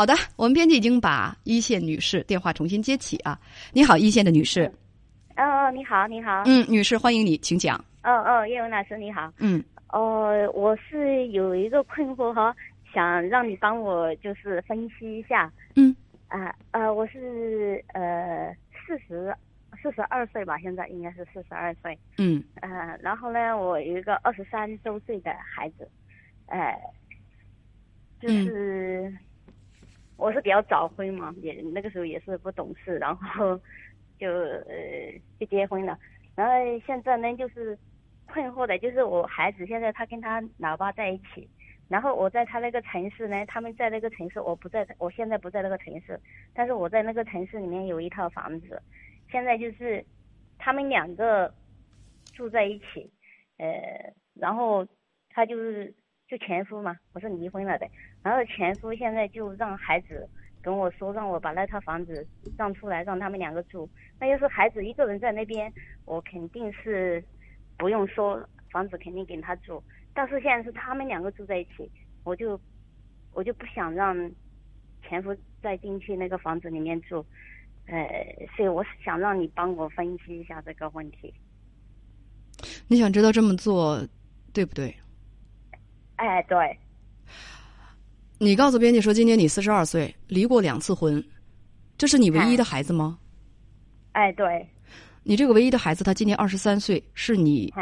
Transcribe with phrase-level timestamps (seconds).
[0.00, 3.38] 好的，我们编辑已经把一线女士电话重新接起啊。
[3.70, 4.64] 你好，一线的女士。
[5.36, 6.42] 哦哦，你好，你好。
[6.46, 7.76] 嗯，女士，欢迎你，请讲。
[8.02, 9.30] 哦哦，叶文老师你好。
[9.36, 9.62] 嗯。
[9.90, 12.56] 哦，我是有一个困惑哈，
[12.94, 15.52] 想让你帮我就是分析一下。
[15.76, 15.94] 嗯。
[16.28, 19.36] 啊呃，我是呃四十
[19.82, 21.98] 四十二岁吧，现在应该是四十二岁。
[22.16, 22.42] 嗯。
[22.62, 25.86] 呃，然后呢，我有一个二十三周岁的孩子，
[26.46, 26.74] 呃，
[28.18, 29.14] 就是
[30.20, 33.58] 我是比较早婚嘛，也那个时候也是不懂事，然后
[34.18, 35.98] 就呃就结婚了，
[36.36, 36.52] 然后
[36.86, 37.76] 现在呢就是
[38.26, 41.48] 困惑的，就是我孩子现在他跟他老爸在一起。
[41.88, 46.20] 然后我在他那个城市呢，他们在那个城市，我不在，我现在不在那个城市，
[46.54, 48.80] 但是我在那个城市里面有一套房子，
[49.28, 50.04] 现在就是
[50.56, 51.52] 他们两个
[52.32, 53.10] 住在一起，
[53.58, 54.86] 呃，然后
[55.30, 55.92] 他就是
[56.30, 57.88] 就前夫嘛，我是离婚了的，
[58.22, 60.28] 然后前夫现在就让孩子
[60.62, 62.24] 跟我说，让我把那套房子
[62.56, 63.90] 让出来，让他们两个住。
[64.20, 65.72] 那要是孩子一个人在那边，
[66.04, 67.20] 我肯定是
[67.76, 68.40] 不用说，
[68.70, 69.82] 房子肯定给他住。
[70.14, 71.90] 但是现在是他们两个住在一起，
[72.22, 72.60] 我就
[73.32, 74.14] 我就不想让
[75.02, 77.26] 前夫再进去那个房子里面住，
[77.86, 78.06] 呃，
[78.56, 81.34] 所以我想让你帮我分析一下这个问题。
[82.86, 84.06] 你想知道这么做
[84.52, 84.94] 对不对？
[86.20, 86.78] 哎，对。
[88.36, 91.22] 你告诉编辑说，今年你四十二岁，离过两次婚，
[91.96, 93.18] 这是你唯一的孩子吗？
[94.12, 94.68] 哎，对。
[95.22, 97.72] 你这个唯一的孩子，他今年二十三岁，是你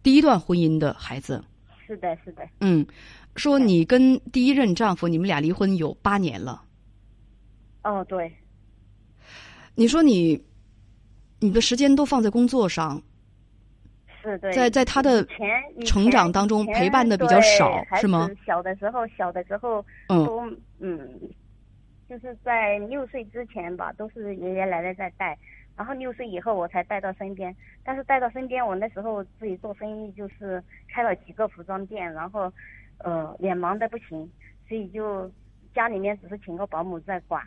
[0.00, 1.42] 第一段婚姻的孩子。
[1.84, 2.48] 是的，是的。
[2.60, 2.86] 嗯，
[3.34, 6.62] 说你跟第一任丈夫，你们俩离婚有八年了。
[7.82, 8.32] 哦，对。
[9.74, 10.40] 你说你，
[11.40, 13.02] 你的时间都放在工作上。
[14.22, 14.52] 是对。
[14.52, 15.24] 在在他的
[15.86, 18.30] 成长当中陪伴的比较少，是吗？
[18.46, 21.20] 小的时候，小的时候都嗯，
[22.08, 25.36] 就是在六岁之前吧，都是爷爷奶奶在带。
[25.76, 30.60] 然后六岁以后我才带到身边，但是带到身边，我那时候自己做生意，就是
[30.92, 32.52] 开了几个服装店，然后，
[32.98, 34.28] 呃，也忙得不行，
[34.66, 35.30] 所以就
[35.72, 37.40] 家里面只是请个保姆在管，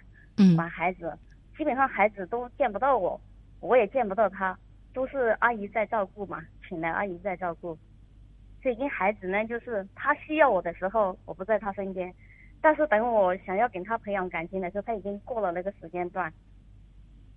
[0.56, 1.14] 管孩子，
[1.58, 3.20] 基本上孩子都见不到我，
[3.60, 4.58] 我也见不到他，
[4.94, 7.78] 都是阿姨在照顾嘛，请来阿姨在照顾，
[8.64, 12.14] 所以跟孩子呢，就是他需要我的时候，我不在他身边，
[12.62, 16.32] 但是等我想要跟他培养感情的时候，他已经过了那个时间段。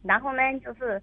[0.04, 1.02] 然后呢，就是，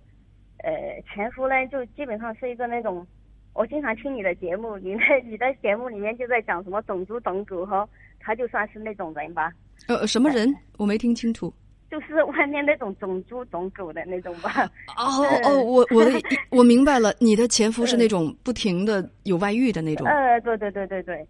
[0.59, 0.71] 呃，
[1.13, 3.05] 前夫呢，就基本上是一个那种，
[3.53, 7.85] 我经常听你的节目，你的你的节目里面就在讲什么种族种族哈，
[8.17, 9.51] 他就算是那种人吧。
[9.89, 10.55] 呃，什么人？
[10.77, 11.53] 我没听清楚。
[11.91, 14.65] 就是外面那种种猪种狗的那种吧。
[14.95, 16.05] 哦 哦，我我
[16.49, 20.07] 我明白了，你的前夫是那种不停的有外遇的那种。
[20.07, 21.27] 呃，对对对对对，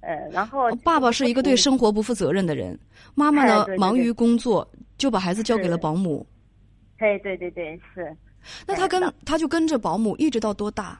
[0.00, 0.72] 呃，然后。
[0.76, 2.78] 爸爸是一个对生活不负责任的人，
[3.16, 4.66] 妈妈呢忙于工作，
[4.96, 6.24] 就把孩子交给了保姆。
[6.98, 8.16] 对对对对是，
[8.66, 10.98] 那他跟他就跟着保姆一直到多大？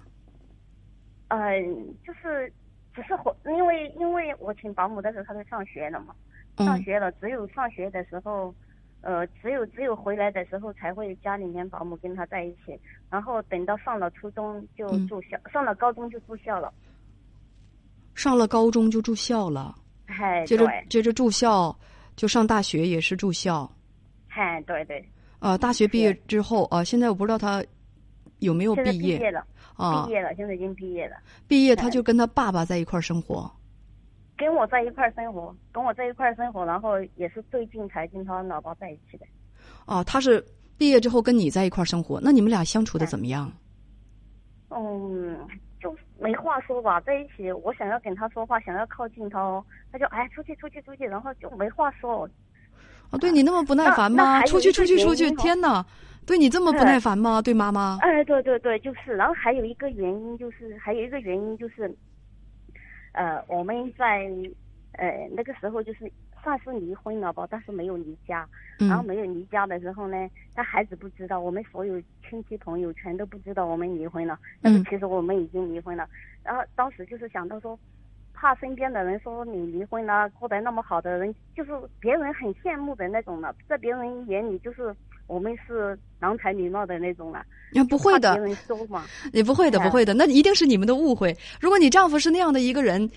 [1.28, 2.52] 嗯，就是
[2.94, 6.14] 只是回，因为因为我请保姆的时候他在上学了嘛，
[6.58, 8.54] 上学了，只有上学的时候，
[9.06, 12.76] 呃，只有只有回来的时候才会家里面保姆跟他在一起，
[13.08, 16.74] 然后等到上了初中就住校，上了高中就住校了。
[18.16, 21.72] 上了高中就住校了，嗨，接着接着住校，
[22.16, 23.70] 就上大学也是住校。
[24.26, 25.08] 嗨，对对。
[25.38, 27.64] 呃，大学毕业之后啊，现在我不知道他
[28.40, 29.18] 有没有毕业。
[29.18, 29.46] 毕业了
[29.76, 31.16] 啊，毕业了，现在已经毕业了。
[31.46, 33.48] 毕业他就跟他爸爸在一块儿生活。
[34.36, 39.26] 跟我在一块儿生活，跟我在一块儿生活，然后也是最近才跟他老爸在一起的。
[39.86, 40.44] 哦，他是
[40.76, 43.50] 毕业之后跟你在一块儿生活，那你们俩相处的怎么样？
[44.70, 45.38] 嗯，
[45.80, 52.28] 就没话说吧，在一起，我想要跟他说话，想要靠近他，他就哎出去出去出去，然后就没话说。
[53.10, 54.42] 啊，对你那么不耐烦吗？
[54.42, 55.30] 出去出去出去！
[55.36, 55.86] 天哪，
[56.26, 57.40] 对你这么不耐烦吗？
[57.40, 57.96] 对妈妈？
[58.02, 59.14] 哎，对对对，就是。
[59.14, 61.88] 然后还有一个原因就是，还有一个原因就是，
[63.16, 64.30] 呃，我们在
[64.92, 66.10] 呃那个时候就是
[66.42, 68.48] 算是离婚了吧，但是没有离家。
[68.78, 74.38] 然后没有离家的时候呢，他孩子不知道，我们所有亲戚朋友全都不知道我们离婚了。
[74.62, 76.08] 但是其实我们已经离婚了。
[76.44, 77.78] 然后当时就是想到说。
[78.38, 84.94] 怕身边的人说你离婚了，过得那么好的人，就是别人很羡慕的那种了，在别人眼里就是
[85.26, 87.44] 我们是郎才女貌的那种了。
[87.72, 91.36] 那不会的，别人说嘛， 也不会的，不会的，那一定是你们的误会。
[91.60, 93.10] 如果你丈夫是那样的一个人，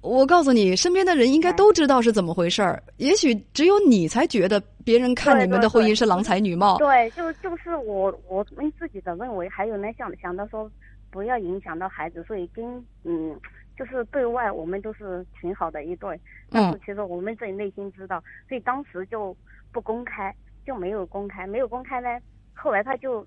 [0.00, 2.82] 我告诉你，身边的人应该都知道是怎么回事儿。
[2.96, 6.78] 也许只有你才觉得别人看你们的婚姻是郎才女貌。
[6.78, 10.70] 对，就就是我我们自己的认为，还有呢，想想到说
[11.10, 12.64] 不要影响到孩子，所以跟
[13.04, 13.38] 嗯。
[13.76, 16.16] 就是对外我们都是挺好的一对，
[16.48, 19.36] 但是嗯其实我们自己内心知道，所以当时就
[19.72, 20.32] 不公开，
[20.64, 22.08] 就没有公开，没有公开呢，
[22.54, 23.26] 后来他就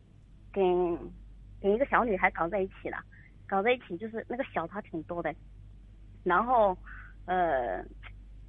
[0.51, 0.97] 跟
[1.61, 2.97] 跟一个小女孩搞在一起了，
[3.47, 5.33] 搞在一起就是那个小他挺多的，
[6.23, 6.77] 然后
[7.25, 7.83] 呃，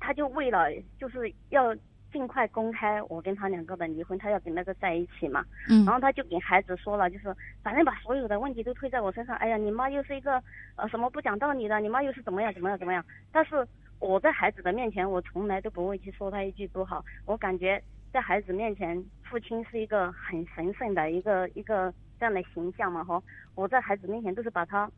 [0.00, 0.68] 他就为了
[0.98, 1.74] 就是要
[2.10, 9.36] 尽快公开我跟他两个的离婚，他要跟那个在一起嘛，嗯然后他就给孩子说了，就是反正把所有的问题都推在我身上。
[9.36, 10.42] 哎呀，你妈又是一个
[10.76, 13.04] 呃什么不讲道理的，你妈又是怎么样怎么样怎么样。
[13.30, 13.66] 但是
[13.98, 17.04] 我在孩子的面前，我从来都不会去说他一句不好。
[17.26, 17.82] 我感觉
[18.12, 23.22] 在孩子面前，父亲是一个很神圣的一个一个这样的形象嘛，哈。
[23.54, 24.90] 我在孩子面前都是把他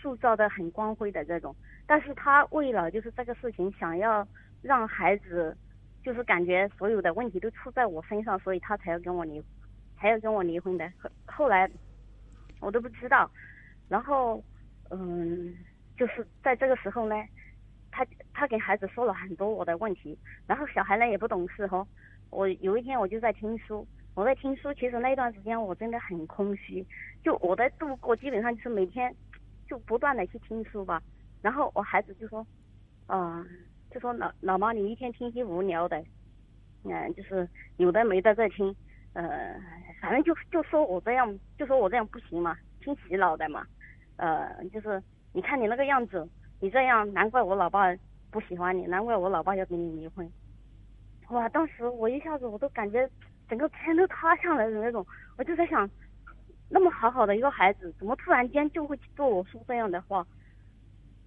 [0.00, 1.54] 塑造的很光辉的这种。
[1.86, 4.26] 但是他为了就是这个事情，想要
[4.60, 5.56] 让孩子
[6.02, 9.40] 就是感觉所有的问题都出在我身上，所以他才要跟我离，
[9.96, 10.90] 才要跟我离婚的。
[10.98, 11.70] 后后来
[12.60, 13.30] 我都不知道，
[13.88, 14.42] 然后
[14.90, 15.54] 嗯，
[15.96, 17.14] 就是在这个时候呢，
[17.92, 20.18] 他他给孩子说了很多我的问题，
[20.48, 21.86] 然后小孩呢也不懂事哈。
[22.30, 26.84] 我有一天我就在听书，我在听书，其实那段时间我真的很空虚，
[27.22, 29.14] 就我在度过，基本上就是每天
[29.68, 31.02] 就不断的去听书吧。
[31.42, 32.44] 然后我孩子就说，
[33.06, 33.46] 啊、
[33.90, 36.02] 就说老老妈你一天听些无聊的，
[36.84, 38.74] 嗯、就是有的没的在听，
[39.12, 39.54] 呃，
[40.00, 43.64] 反正就就说我这样，就说我这样不行嘛，听洗脑的嘛，
[44.16, 45.02] 呃，就是
[45.32, 46.28] 你看你那个样子，
[46.60, 47.94] 你这样难怪我老爸
[48.30, 50.30] 不喜欢你，难怪我老爸要跟你离婚。
[51.30, 53.08] 哇，当时我一下子我都感觉
[53.48, 55.04] 整个天都塌下来的那种，
[55.36, 55.88] 我就在想，
[56.68, 60.26] 那么好好的一个孩子，怎么突然间就会对我说这样的话？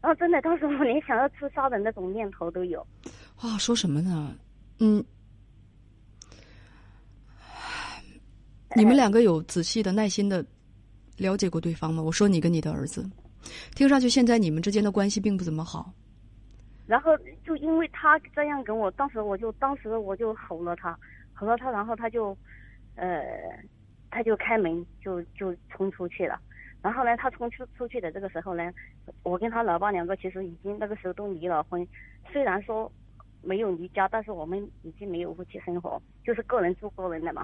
[0.01, 2.79] 然后真的，当时我连想要自杀的那种念头都有。
[3.35, 4.33] 啊，说什么呢？
[4.79, 5.03] 嗯，
[8.77, 10.45] 你们两个有仔细的、耐心的
[11.17, 12.01] 了解过对方吗？
[12.01, 13.05] 我说你跟你的儿子，
[13.75, 15.93] 听上去现在你们之间的关系并不怎么好。
[16.89, 17.15] 然后
[17.45, 20.97] 就因为他这样跟我，当时我就当时我就吼了他，
[21.35, 22.35] 吼了他，然后他就，
[22.95, 23.23] 呃，
[24.09, 26.41] 他就开门就就冲出去了。
[26.81, 28.73] 然后呢，他冲出出去的这个时候呢，
[29.21, 31.87] 我跟他老爸两个其实已经那个时候都离了婚，
[32.31, 32.91] 虽然说
[33.43, 37.43] 没有离家，但是我们已经没有夫妻生活，就是个人住个人的嘛。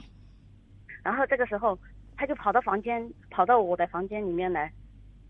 [1.04, 1.78] 然后这个时候，
[2.18, 4.74] 他就跑到房间，跑到我的房间里面来，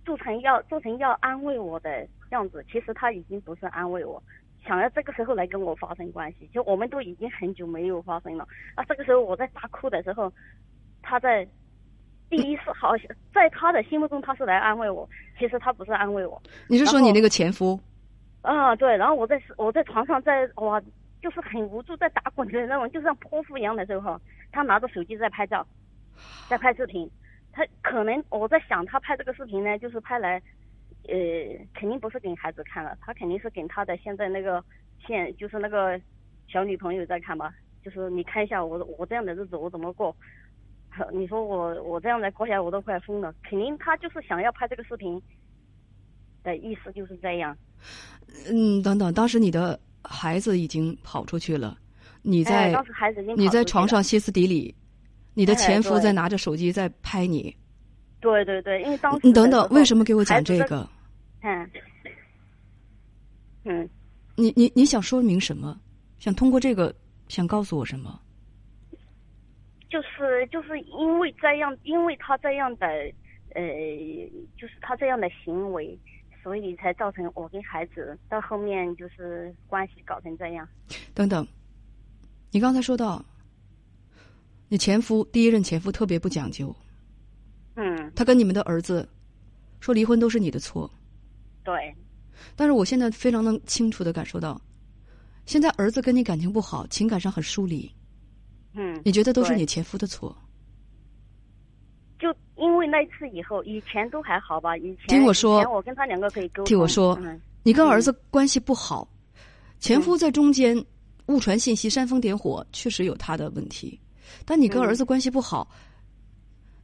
[0.05, 4.21] 做成要做成要安慰我的样子，其实他已经不是安慰我，
[4.65, 8.47] 想要这个时候来跟我发生关系，就我们都已经很久没有发生了。
[8.75, 10.31] 啊，这个时候我在大哭的时候，
[11.01, 11.47] 他在
[12.29, 15.07] 第一次好像在他的心目中他是来安慰我，
[15.37, 16.41] 其实他不是安慰我。
[16.67, 17.79] 你是说你那个前夫？
[18.41, 20.81] 啊，对，然后我在我在床上在哇，
[21.21, 24.19] 就是很无助，在打滚的那种，就像泼妇一样的时候，
[24.51, 25.65] 他拿着手机在拍照，
[26.47, 27.09] 在拍视频。
[27.51, 30.41] 他可能我在想，他拍这个视频呢，就是拍来，
[31.07, 34.63] 呃，肯定不是给孩子看了，他肯定是给他的现在那个
[35.05, 35.99] 现就是那个
[36.47, 37.53] 小女朋友在看吧。
[37.83, 40.15] 就是你看一下我我这样的日子我怎么过，
[41.13, 43.33] 你说我我这样的过下来我都快疯了。
[43.43, 45.21] 肯定他就是想要拍这个视频
[46.43, 47.55] 的意思就是这样。
[48.49, 51.77] 嗯，等等，当时你的孩子已经跑出去了，
[52.23, 54.73] 你在、哎、当时孩子已经你在床上歇斯底里，
[55.35, 57.55] 你的前夫在拿着手机在拍你。
[58.19, 60.89] 对对对，因为当时你等等，为什么给我讲这个？
[61.45, 61.69] 嗯
[63.65, 63.89] 嗯，
[64.35, 65.79] 你你你想说明什么？
[66.17, 66.93] 想通过这个
[67.27, 68.19] 想告诉我什么？
[69.89, 72.87] 就是就是因为这样，因为他这样的
[73.53, 73.63] 呃，
[74.57, 75.97] 就是他这样的行为，
[76.41, 80.67] 所以才造成我跟孩子到后面就是关系搞成这样。
[81.13, 81.47] 等等，
[82.51, 83.23] 你刚才说到，
[84.67, 86.75] 你前夫第一任前夫特别不讲究，
[87.75, 89.07] 嗯，他跟你们的儿子
[89.79, 90.91] 说离婚都是你的错，
[91.65, 91.93] 对，
[92.55, 94.61] 但是我现在非常能清楚的感受到，
[95.45, 97.91] 现在儿子跟你感情不好，情感上很疏离，
[98.75, 100.33] 嗯，你觉得都是你前夫的错？
[102.17, 106.65] 就因为那次以后，以前都还好吧，以前听我说以前我跟他两个可以沟通。
[106.65, 109.07] 听我说嗯你跟儿子关系不好，
[109.79, 110.77] 前夫在中间
[111.25, 113.99] 误传信息、煽风点火，确实有他的问题。
[114.45, 115.67] 但你跟儿子关系不好，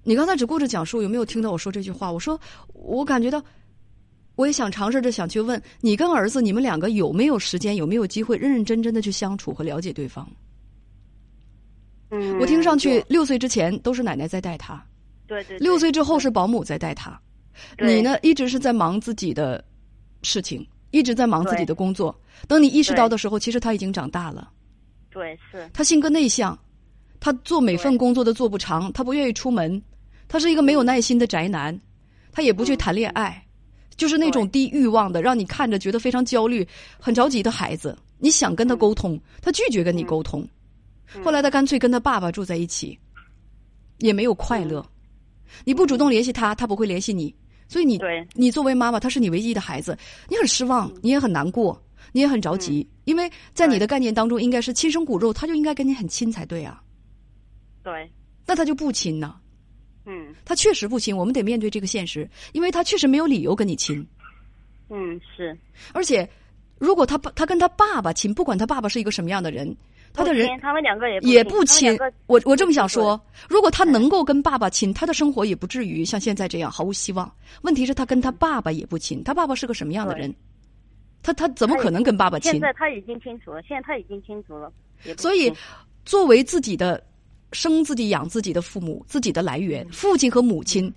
[0.04, 2.12] 你刚才只顾着讲述，有没有听到我说这句话？
[2.12, 2.40] 我说，
[2.74, 3.44] 我感觉到，
[4.36, 10.28] 我也想尝试着想去问你跟儿子，你们两个有没有时间，有没有机会认认真真的去相处和了解对方？
[12.10, 14.84] 嗯，我听上去六岁之前都是奶奶在带他，
[15.28, 15.60] 对对，对。
[15.60, 17.20] 六岁之后是保姆在带他，
[17.80, 19.64] 你呢一直是在忙自己的
[20.24, 22.14] 事情，一直在忙自己的工作。
[22.48, 24.52] 等你意识到的时候，其实他已经长大了。
[25.10, 26.58] 对是，他性格内向，
[27.20, 29.82] 他做每份工作都做不长，他不愿意出门，
[30.28, 31.80] 他是一个没有耐心的宅男，
[32.32, 33.46] 他也不去谈恋爱，
[33.96, 36.68] 就是那种低欲望的，让你看着觉得非常焦虑、
[37.00, 37.98] 很着急的孩子。
[38.18, 40.48] 你想跟他沟通，他拒绝跟你沟通。
[41.24, 42.98] 后来他干脆跟他爸爸住在一起，
[44.00, 44.86] 也没有快乐。
[45.66, 47.34] 你不主动联系他，他不会联系你。
[47.68, 48.00] 所以你，
[48.34, 49.98] 你作为妈妈，他是你唯一的孩子，
[50.30, 51.82] 你很失望，你也很难过，
[52.12, 56.82] 你也很着急，因为在你的概念当中，应该是亲生骨肉，他就应该跟你很亲才对啊。
[57.84, 58.12] 对。
[58.46, 59.36] 那他就不亲呢。
[60.06, 60.34] 嗯。
[60.46, 64.06] 他确实不亲，我们得面对这个现实，因为他确实没有理由跟你亲。
[64.90, 65.58] 嗯，是。
[65.94, 66.28] 而且，
[66.78, 69.76] 如果他爸他跟他爸爸亲，不管他爸爸是一个什么样的人。
[70.14, 71.98] 他的人，他们两个也也不亲。
[72.28, 73.18] 我我这么想说，
[73.48, 77.34] 如果他能够跟爸爸亲，他的生活也不至于像现在这样毫无希望。
[77.62, 79.24] 问题是，他跟他爸爸也不亲。
[79.24, 80.36] 他爸爸是个什么样的人？
[81.24, 82.52] 他他怎么可能跟爸爸亲？
[82.52, 84.70] 现在他已经清楚了，现在他已经清楚了。
[85.18, 85.50] 所以，
[86.04, 87.02] 作为自己的
[87.52, 90.94] 生自己养自己的父母，自己的来源，父亲和母亲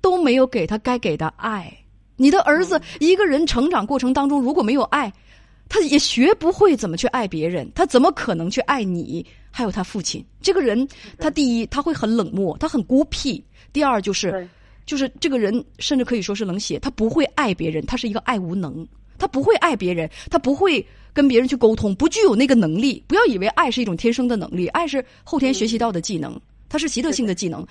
[0.00, 1.72] 都没有给他该给的爱。
[2.16, 5.12] 你的儿子一个人成长过程当中，如果没有爱。
[5.72, 9.24] 他也学不会怎么去爱别人，他怎么可能去爱你？
[9.52, 13.40] 还有他父亲这个人，他第一他会很冷漠，他很孤僻；
[13.72, 14.48] 第二就是，
[14.84, 18.84] 就是这个人甚至可以说是冷血，他不会爱别人，他是一个爱无能，
[19.20, 23.04] 他不会爱别人，他不会跟别人去沟通，不具有那个能力。
[23.06, 27.64] 不要以为爱是一种天生的能力，爱是后天学习到的技能，它是习得性的技能。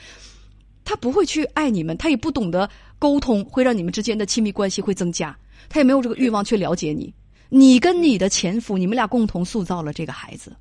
[0.85, 5.37] 他不会去爱你们，他也不懂得沟通，会让你们之间的亲密关系会增加，
[5.69, 7.13] 他也没有这个欲望去了解你。
[7.49, 10.55] 你跟你的前夫，你们俩共同塑造了这个孩子，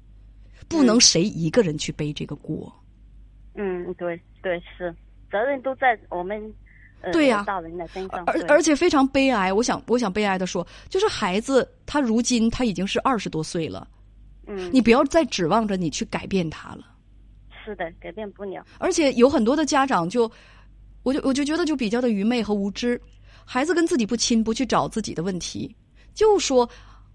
[0.68, 2.71] 不能谁一个人去背这个锅。
[3.54, 4.95] 嗯，对对是，
[5.30, 6.40] 责任都在我们
[7.12, 8.25] 对呀大人的身上。
[8.26, 13.87] 而而且非常悲哀，我想我想悲哀的说，就是孩子他如今他已经是二十多岁了，
[14.47, 16.81] 嗯，你不要再指望着你去改变他了。
[17.64, 18.64] 是的，改变不了。
[18.78, 20.31] 而且有很多的家长就，
[21.02, 23.00] 我就我就觉得就比较的愚昧和无知，
[23.45, 25.75] 孩子跟自己不亲，不去找自己的问题。
[26.14, 26.69] 就说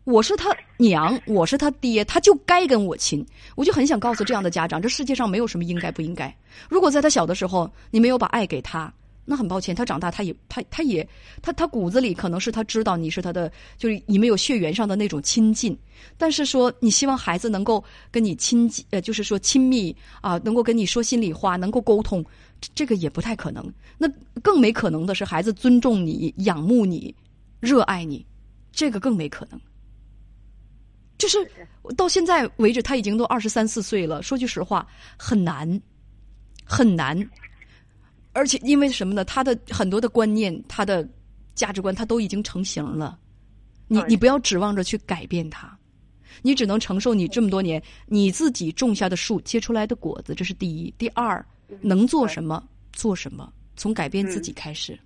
[0.03, 3.25] 我是他娘， 我是他爹，他就该跟我亲。
[3.55, 6.33] 我就很想告诉这样的家长，这世界上没有什么应该不应该。
[6.69, 8.93] 如果在他小的时候，你没有把爱给他，
[9.25, 11.07] 那很抱歉，他长大他也他他也
[11.41, 15.77] 他他骨子里可能是他知道你是他的，就是你们有血缘上的那种亲近。
[16.17, 22.23] 但是说你希望孩子能够跟你亲近，呃，就是说亲密啊，能够跟你说心里话，能够沟通，
[22.75, 23.73] 这个也不太可能。
[23.97, 24.07] 那
[24.41, 27.13] 更没可能的是，孩子尊重你、仰慕你、
[27.59, 28.25] 热爱你。
[28.75, 29.61] 这个更没可能，
[31.19, 31.37] 就是
[31.95, 34.23] 到现在为止，他已经都二十三四岁了。
[34.23, 35.79] 说句实话，很难，
[36.65, 37.15] 很难。
[38.33, 39.23] 而且因为什么呢？
[39.23, 41.07] 他的很多的观念，他的
[41.55, 43.17] 价值观，他都已经成型了。
[43.87, 45.77] 你你不要指望着去改变他，
[46.41, 50.35] 你只能承受你这么多年你自己种下的树结出来的果子。
[50.35, 50.93] 这是第一。
[50.97, 51.45] 第二，
[51.81, 54.99] 能做什么做什么，从改变自己开始。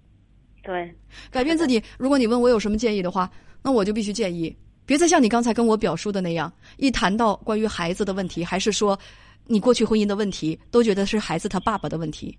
[0.64, 0.94] 对，
[1.30, 1.82] 改变自己。
[1.98, 3.30] 如果你问我有什么建议的话。
[3.64, 4.56] 那我就必须建议，
[4.86, 8.98] 别再像你刚才跟我表述的那样，一谈到关于孩子的问题，还是说
[9.46, 12.38] 你过去婚姻的问题，都觉得是孩子他爸爸的问题。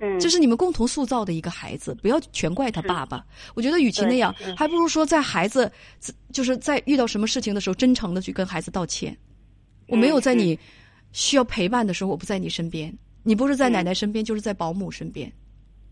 [0.00, 3.24] 嗯，这是你们共同塑造的一个孩子，不要全怪他爸爸。
[3.54, 5.70] 我觉得与其那样，还不如说在孩子
[6.32, 9.16] 就是在遇到什么事情的时候，真诚的去跟孩子道歉。
[9.88, 10.58] 我没有在你
[11.12, 12.96] 需要陪伴的时候，我不在你身边。
[13.24, 15.30] 你不是在奶奶身边，就是在保姆身边。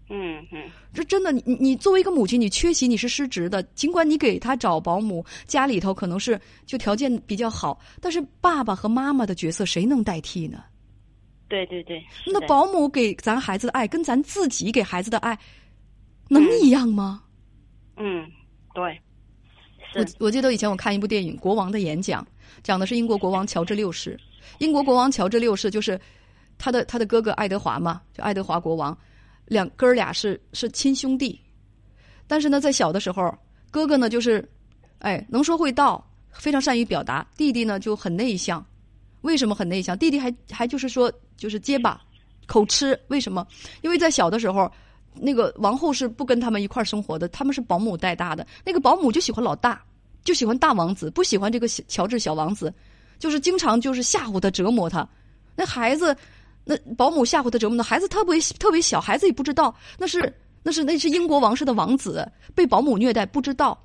[0.09, 3.61] 嗯嗯，这真的，你你作为一个母亲，你缺席，你是失职的。
[3.75, 10.63] 尽管你给他找保姆，家里头可能是就条件比较好，但是爸爸和妈妈的角色谁能代替呢？
[11.49, 15.38] 对对对，那保姆给咱孩子的爱，跟咱自己给孩子的爱，
[16.29, 17.23] 能一样吗？
[17.97, 18.26] 嗯，
[18.75, 19.00] 对。
[19.95, 22.23] 我我记得以前我看一部电影《国王的演讲》，
[22.62, 24.19] 讲的是英国国王乔治六世。
[24.59, 25.99] 英国国王乔治六世就是
[26.59, 28.97] 他的他的哥哥爱德华嘛，就爱德华国王。
[29.47, 31.41] 两哥俩是是亲兄弟，
[32.26, 33.33] 但是呢，在小的时候，
[33.71, 34.47] 哥哥呢就是，
[34.99, 38.65] 哎，能说会道，非常善于表达；弟弟呢就很内向。
[39.23, 39.97] 为什么很内向？
[39.97, 42.00] 弟弟还还就是说就是结巴、
[42.47, 42.99] 口吃。
[43.09, 43.47] 为什么？
[43.83, 44.71] 因为在小的时候，
[45.14, 48.47] 那个王后是不跟他们一块儿生活的，他们是保姆带大的。
[48.64, 49.83] 那个保姆就喜欢老大，
[50.25, 52.73] 就喜欢大王子，不喜欢这个乔治小王子，
[53.19, 55.09] 就是经常就是吓唬他、折磨他。
[55.55, 56.16] 那孩子。
[56.69, 63.81] 那保姆吓唬他折磨的孩子特别特别小，孩子也不知道那是那是那是英国王室的王子被保姆虐待，不知道，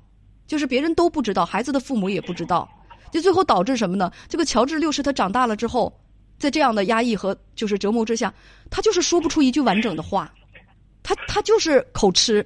[0.48, 2.68] 就是别人都不知道，孩子的父母也不知道，
[3.12, 4.10] 就最后导致什么呢？
[4.28, 5.96] 这个乔治六世他长大了之后，
[6.42, 8.34] 在这样的压抑和就是折磨之下，
[8.68, 10.34] 他就是说不出一句完整的话，
[11.04, 12.44] 他他就是口吃，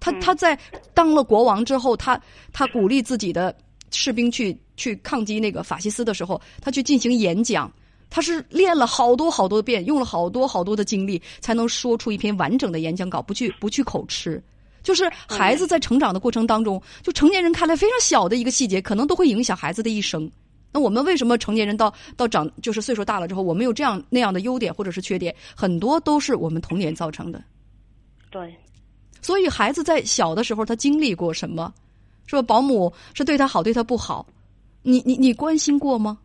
[0.00, 0.58] 他他在
[0.92, 2.20] 当了国王之后，他
[2.52, 3.56] 他鼓励自己的
[3.92, 7.72] 士兵去去抗击那个法西斯的时候，他去进行演讲。
[8.08, 14.42] 他是练了好多好多遍，用了好多好多的精力，才能说出一篇完整的演讲稿，不去不去口吃，
[14.82, 20.30] 就是孩子在成长的过程当中，就成年人看来非常小的一个细节，可能都会影响孩子的一生。
[20.76, 27.42] 那我们为什么成年人到到长就是岁数大了之后，我们有这样那样的优点或者是缺点，很多都是我们童年造成的。
[28.30, 28.54] 对，
[29.22, 31.72] 所以孩子在小的时候，他经历过什么？
[32.26, 34.26] 说保姆是对他好，对他不好，
[34.82, 36.18] 你你你关心过吗？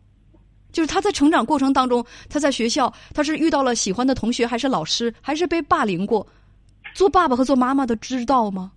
[0.70, 6.26] 就是他在成长过程当中，他在学校，他是遇到了喜欢的同学，还是老师，还是被霸凌过？
[6.92, 8.70] 做爸爸和做妈妈的知道吗？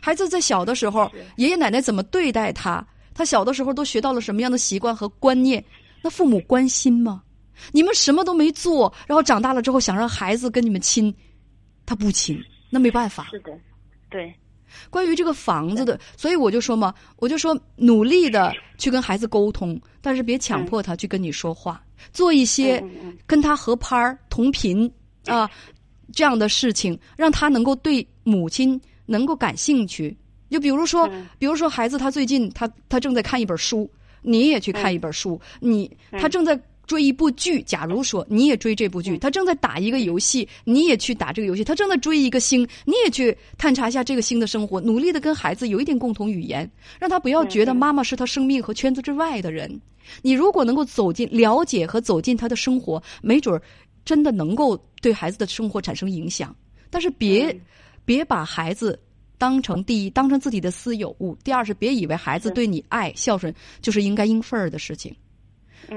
[0.00, 2.86] 孩子在小的时候，爷爷奶奶怎么对待他？
[3.18, 5.62] 他小的时候都学到了什么样的习惯和观念？
[6.00, 7.20] 那父母关心吗？
[7.72, 11.12] 你们什么都没做，然后长大了之后想让孩子跟你们亲，
[11.84, 13.26] 他不亲，那没办法。
[13.32, 13.50] 是的，
[14.08, 14.32] 对。
[14.88, 21.82] 关于这个房子的，所以我就说嘛，我就说努力的去跟孩子沟通，但是别强迫他去跟你说话，
[22.12, 22.80] 做一些
[23.26, 24.88] 跟他合拍儿、同频
[25.26, 25.50] 啊
[26.12, 30.16] 这样的事情，让他能够对母亲能够感兴趣。
[30.50, 33.90] 就比如说，比如说孩子他最近他他正在看一本书，
[34.22, 36.60] 你也去看一本书，你他正在。
[36.88, 46.66] 追一部剧，假如说你也追这部剧，他正在打一个游戏，你也去打这个游戏；他正在追一个星，你也去探查一下这个星的生活，努力的跟孩子有一点共同语言，
[46.98, 49.78] 让他不要觉得妈妈是他生命和圈子之外的人。
[50.22, 53.60] 你如果能够走进、了解和走进他的生活，没准儿
[54.02, 56.56] 真的能够对孩子的生活产生影响。
[56.88, 57.54] 但是别
[58.06, 58.98] 别把孩子
[59.38, 65.14] 当成第一，当成自己的私有物；第二是别以为孩子对你爱、孝顺就是应该应份儿的事情。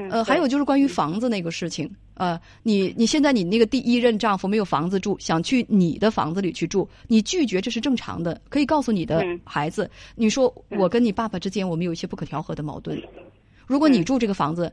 [0.09, 13.01] 呃，还有就是关于房子那个事情，呃，你你现在你那个第一任丈夫没有房子住，想去你的房子里去住，你拒绝这是正常的，可以告诉你的孩子，你说我跟你爸爸之间我们有一些不可调和的矛盾，
[13.65, 14.71] 如果你住这个房子，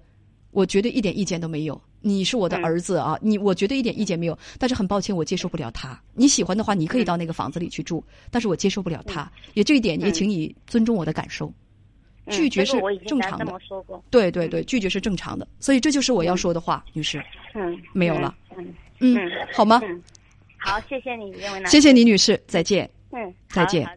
[0.50, 11.52] 我绝对一点意见都没有，你是我的儿子啊，你我绝对一点意见没有，但是很抱歉我接受不了他，你喜欢的话你可以到那个房子里去住，但是我接受不了他，也这一点也请你尊重我的感受。
[12.30, 12.76] 拒绝是
[13.06, 13.46] 正常的，
[14.10, 17.24] 对对对，拒绝是正常的，所以这就是我要说的话，女士。
[17.54, 18.36] 嗯，没有了。
[18.54, 18.74] 嗯。
[19.00, 19.16] 嗯，
[19.54, 19.80] 好吗？
[20.58, 22.90] 好，谢谢你，叶文谢谢你，女士，再见。
[23.12, 23.88] 嗯，再见。